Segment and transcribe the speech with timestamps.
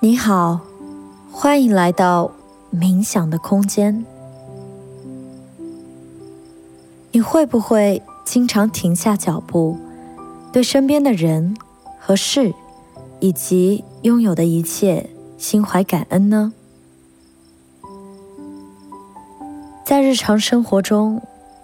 [0.00, 0.60] 你好，
[1.32, 2.30] 欢迎来到
[2.72, 4.06] 冥想的空间。
[7.10, 9.76] 你会不会经常停下脚步，
[10.52, 11.56] 对身边的人
[11.98, 12.54] 和事，
[13.18, 16.52] 以及拥有的一切心怀感恩呢？
[19.84, 21.20] 在日常生活中，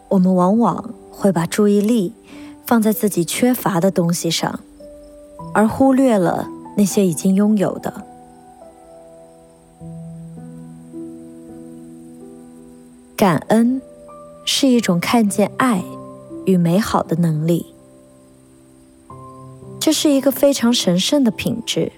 [0.08, 2.12] 我们往往会把注意力
[2.66, 4.58] 放在自己缺乏的东西上，
[5.52, 8.08] 而忽略了那些已经拥有的。
[13.24, 13.80] 感恩
[14.44, 15.82] 是一种看见爱
[16.44, 17.74] 与美好的能力，
[19.80, 21.90] 这是一个非常神圣的品质。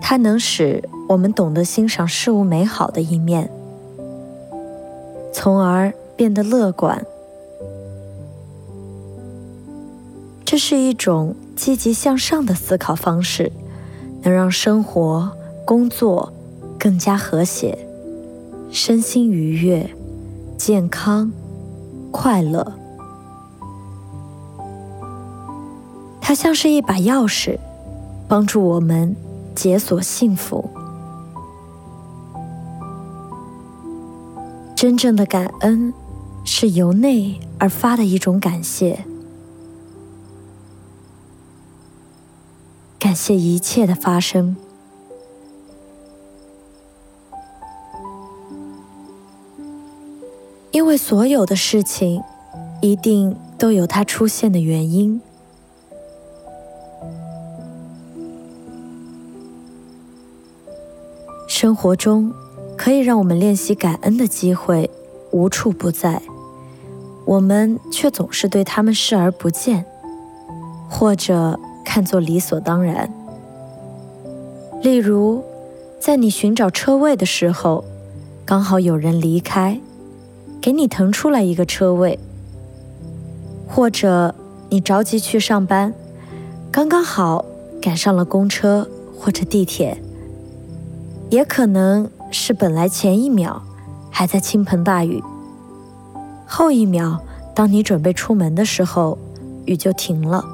[0.00, 3.50] 它能使我们懂得欣赏事物美好的一面，
[5.32, 7.04] 从而变得乐观。
[10.44, 13.50] 这是一种积极向上的思考方式，
[14.22, 15.32] 能让生活、
[15.64, 16.32] 工作
[16.78, 17.76] 更加和谐。
[18.72, 19.94] 身心愉悦、
[20.56, 21.30] 健康、
[22.10, 22.72] 快乐，
[26.22, 27.58] 它像是一把钥匙，
[28.26, 29.14] 帮助我们
[29.54, 30.70] 解锁幸福。
[34.74, 35.92] 真正的感恩
[36.42, 39.04] 是由内而发的一种感谢，
[42.98, 44.56] 感谢一切的发生。
[50.92, 52.22] 为所有的事情，
[52.82, 55.22] 一定都有它出现的原因。
[61.48, 62.30] 生活中
[62.76, 64.90] 可以让我们练习感恩的机会
[65.30, 66.20] 无处不在，
[67.24, 69.86] 我们却总是对他们视而不见，
[70.90, 73.10] 或者看作理所当然。
[74.82, 75.42] 例如，
[75.98, 77.82] 在你寻找车位的时候，
[78.44, 79.80] 刚好有人离开。
[80.62, 82.20] 给你腾出来一个车位，
[83.66, 84.32] 或者
[84.70, 85.92] 你着急去上班，
[86.70, 87.44] 刚刚好
[87.80, 90.00] 赶上了公车或者地铁，
[91.30, 93.60] 也可能是本来前一秒
[94.08, 95.20] 还在倾盆大雨，
[96.46, 97.20] 后一秒
[97.56, 99.18] 当你准备出门的时候，
[99.64, 100.44] 雨就停了。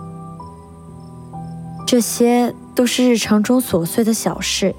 [1.87, 4.75] 这些都是日常中琐碎的小事，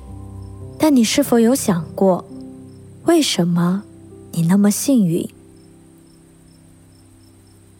[0.79, 2.25] 但你是否有想过，
[3.05, 3.83] 为什么？
[4.39, 5.29] 你那么幸运，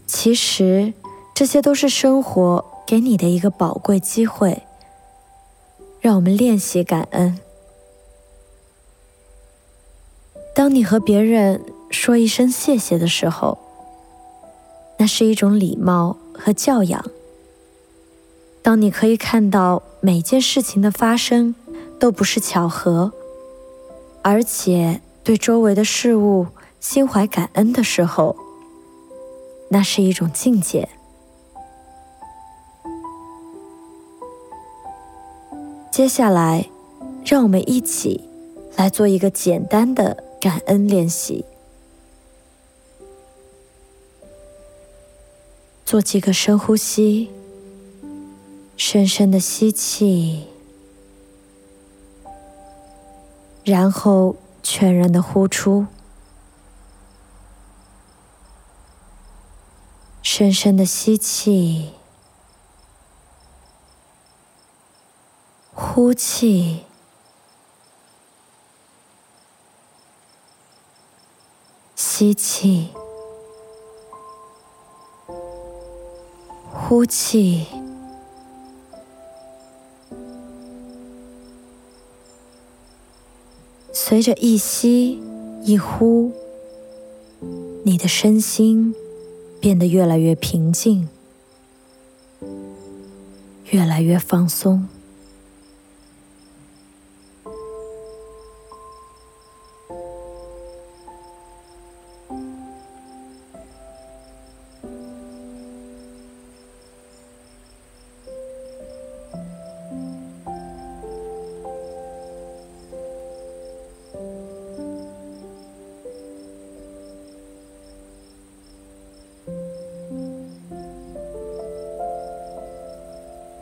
[0.06, 0.94] 其实
[1.34, 4.64] 这些都是生活给你的一个宝贵机会，
[6.02, 7.40] 让我们练习感恩。
[10.54, 13.58] 当你和别人说一声谢谢的时候，
[14.98, 17.06] 那是一种礼貌和教养。
[18.62, 21.56] 当你可以看到每件事情的发生
[21.98, 23.14] 都不是巧合，
[24.22, 25.00] 而且。
[25.30, 26.48] 对周围的事物
[26.80, 28.36] 心怀感恩的时候，
[29.70, 30.90] 那是一种境界。
[35.92, 36.68] 接下来，
[37.24, 38.28] 让我们一起
[38.76, 41.46] 来做一个简单的感恩练习。
[45.86, 47.30] 做几个深呼吸，
[48.76, 50.48] 深深的吸气，
[53.64, 54.36] 然后。
[54.62, 55.88] 全然的呼出，
[60.22, 61.94] 深深的吸气，
[65.74, 66.86] 呼气，
[71.96, 72.94] 吸气，
[76.72, 77.89] 呼气。
[84.10, 85.22] 随着一吸
[85.64, 86.32] 一呼，
[87.84, 88.96] 你的身心
[89.60, 91.08] 变得越来越平静，
[93.70, 94.88] 越来越放松。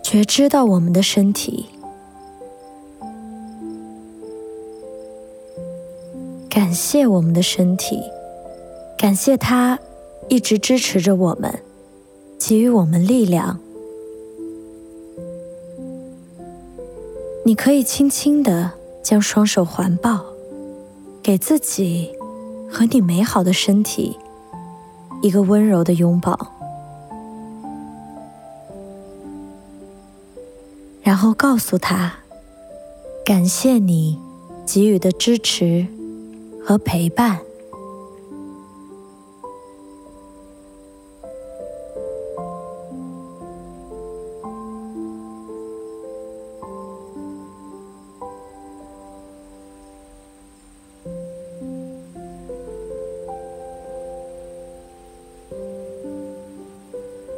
[0.09, 1.65] 觉知到我们的身体，
[6.50, 8.01] 感谢我们的身体，
[8.98, 9.77] 感谢它
[10.30, 11.59] 一直支持着我们，
[12.39, 13.59] 给予我们力量。
[17.44, 18.71] 你可以轻轻的
[19.04, 20.24] 将双手环抱，
[21.21, 22.15] 给自己
[22.71, 24.18] 和你美好的身体
[25.21, 26.56] 一个温柔的拥抱，
[31.07, 32.15] 然后告诉他：
[33.25, 34.19] 感谢你
[34.65, 35.88] 给予的支持
[36.62, 37.39] 和陪伴。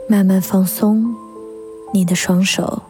[0.07, 1.15] 慢慢放松
[1.93, 2.81] 你的双手，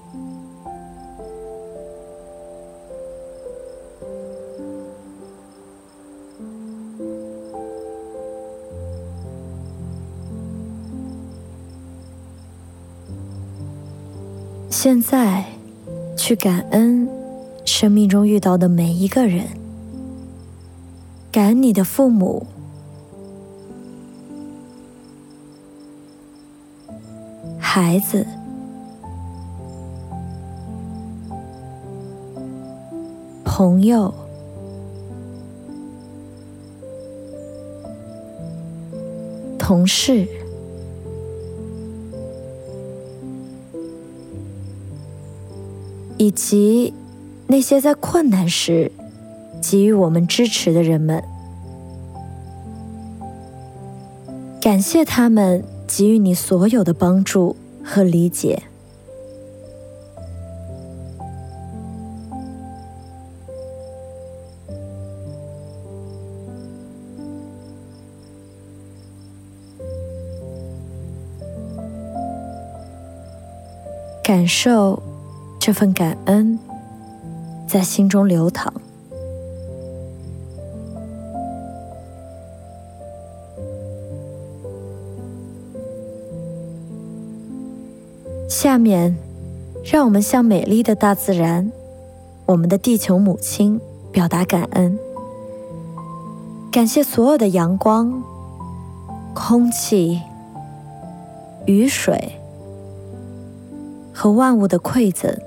[14.81, 15.43] 现在
[16.15, 17.05] 去感恩
[17.65, 19.45] 生命中遇到的每一个人，
[21.33, 22.47] 感恩你的父母。
[27.59, 28.25] 孩子，
[33.43, 34.13] 朋友，
[39.57, 40.25] 同事，
[46.19, 46.93] 以及
[47.47, 48.91] 那些在困难时
[49.59, 51.23] 给予我们支持的人们，
[54.61, 55.63] 感谢他们。
[55.91, 58.61] 给予你所有的帮助和理解，
[74.23, 75.01] 感受
[75.69, 76.57] 这份感恩
[77.67, 78.73] 在心中流淌。
[88.47, 89.15] 下面，
[89.83, 91.71] 让我们向美丽的大自然，
[92.47, 93.79] 我们的地球母亲
[94.11, 94.97] 表达感恩。
[96.71, 98.23] 感谢所有的阳光、
[99.35, 100.19] 空气、
[101.67, 102.31] 雨水
[104.11, 105.39] 和万物的馈赠。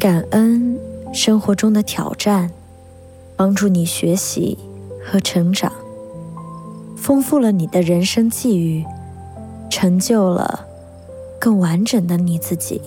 [0.00, 0.80] 感恩
[1.12, 2.50] 生活中的挑战，
[3.36, 4.56] 帮助你学习
[5.04, 5.70] 和成长，
[6.96, 8.82] 丰富了你的人生际遇，
[9.68, 10.66] 成就了
[11.38, 12.80] 更完整的你自己。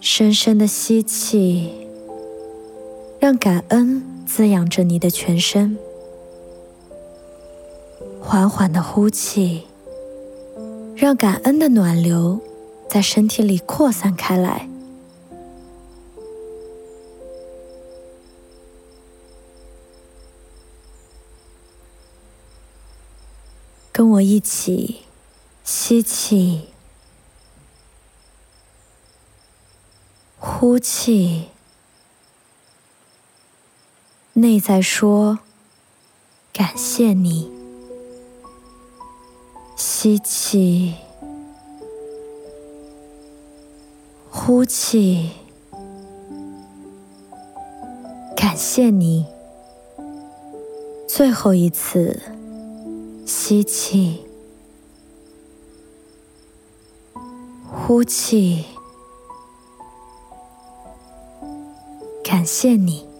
[0.00, 1.74] 深深的吸气，
[3.20, 5.76] 让感恩滋养着你的全身。
[8.24, 9.66] 缓缓的呼气，
[10.96, 12.40] 让感恩的暖流
[12.88, 14.68] 在身体里扩散开来。
[23.92, 25.02] 跟我一起
[25.62, 26.68] 吸气，
[30.38, 31.48] 呼气，
[34.32, 35.40] 内在说
[36.54, 37.52] ：“感谢你。”
[39.84, 40.94] 吸气，
[44.30, 45.30] 呼气，
[48.36, 49.26] 感谢你。
[51.08, 52.22] 最后一次，
[53.26, 54.24] 吸气，
[57.68, 58.64] 呼气，
[62.22, 63.11] 感谢你。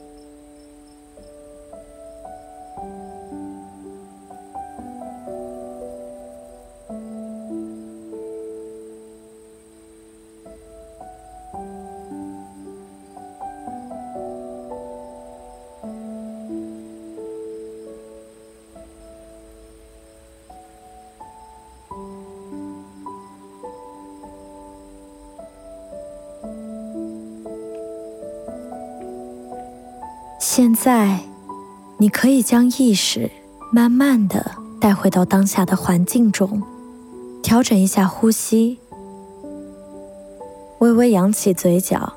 [30.44, 31.20] 现在
[31.98, 33.30] 你可以将意识
[33.70, 36.60] 慢慢的带回到当下的环境中
[37.44, 38.76] 调整一下呼吸
[40.80, 42.14] 微微扬起嘴角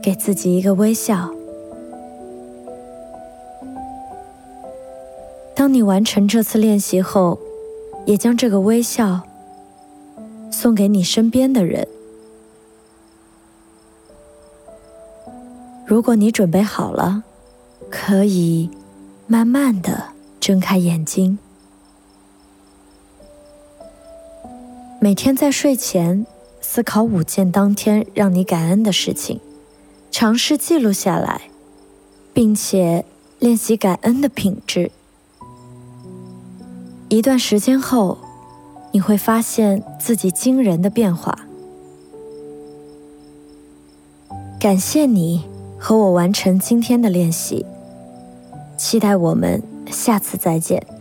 [0.00, 1.28] 给自己一个微笑。
[5.52, 7.40] 当你完成这次练习后
[8.04, 9.22] 也将这个微笑
[10.52, 11.95] 送给你身边的人。
[15.86, 17.22] 如果你准备好了，
[17.88, 18.68] 可以
[19.28, 20.08] 慢慢的
[20.40, 21.38] 睁开眼睛。
[25.00, 26.26] 每天在睡前
[26.60, 29.40] 思考五件当天让你感恩的事情，
[30.10, 31.42] 尝试记录下来，
[32.34, 33.04] 并且
[33.38, 34.90] 练习感恩的品质。
[37.08, 38.18] 一段时间后，
[38.90, 41.46] 你会发现自己惊人的变化。
[44.58, 45.44] 感谢你。
[45.78, 47.64] 和我完成今天的练习，
[48.76, 50.95] 期待我们下次再见。